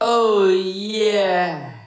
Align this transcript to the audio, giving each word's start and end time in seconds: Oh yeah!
Oh 0.00 0.48
yeah! 0.48 1.81